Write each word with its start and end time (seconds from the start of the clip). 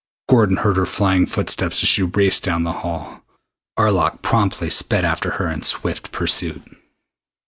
Gordon 0.27 0.57
heard 0.57 0.77
her 0.77 0.87
flying 0.87 1.27
footsteps 1.27 1.83
as 1.83 1.87
she 1.87 2.01
raced 2.01 2.41
down 2.41 2.63
the 2.63 2.71
hall. 2.81 3.21
Arlok 3.77 4.23
promptly 4.23 4.71
sped 4.71 5.05
after 5.05 5.29
her 5.33 5.47
in 5.51 5.61
swift 5.61 6.11
pursuit. 6.11 6.63